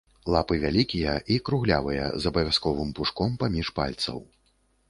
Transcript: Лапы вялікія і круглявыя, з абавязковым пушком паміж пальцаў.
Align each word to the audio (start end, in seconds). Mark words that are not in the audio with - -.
Лапы 0.35 0.55
вялікія 0.63 1.11
і 1.35 1.37
круглявыя, 1.49 2.09
з 2.23 2.31
абавязковым 2.31 2.89
пушком 3.01 3.39
паміж 3.45 3.67
пальцаў. 3.83 4.17